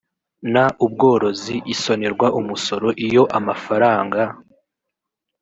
n 0.53 0.55
ubworozi 0.85 1.55
isonerwa 1.73 2.27
umusoro 2.39 2.87
iyo 3.05 3.23
amafaranga 3.37 4.21